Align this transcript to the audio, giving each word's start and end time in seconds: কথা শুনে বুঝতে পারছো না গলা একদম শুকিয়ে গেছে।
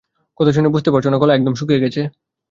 কথা 0.39 0.51
শুনে 0.53 0.69
বুঝতে 0.73 0.89
পারছো 0.93 1.09
না 1.09 1.17
গলা 1.17 1.33
একদম 1.35 1.53
শুকিয়ে 1.55 1.83
গেছে। 1.83 2.01